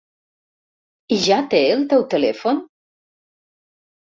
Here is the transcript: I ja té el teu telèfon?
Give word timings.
I 1.17 1.19
ja 1.25 1.37
té 1.51 1.59
el 1.75 1.83
teu 1.93 2.07
telèfon? 2.15 2.63